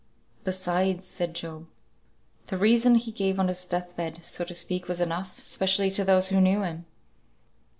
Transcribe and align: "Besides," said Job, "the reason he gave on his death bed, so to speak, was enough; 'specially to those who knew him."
"Besides," 0.43 1.05
said 1.07 1.35
Job, 1.35 1.67
"the 2.47 2.57
reason 2.57 2.95
he 2.95 3.11
gave 3.11 3.39
on 3.39 3.49
his 3.49 3.63
death 3.65 3.95
bed, 3.95 4.17
so 4.23 4.43
to 4.43 4.55
speak, 4.55 4.87
was 4.87 4.99
enough; 4.99 5.39
'specially 5.39 5.91
to 5.91 6.03
those 6.03 6.29
who 6.29 6.41
knew 6.41 6.63
him." 6.63 6.87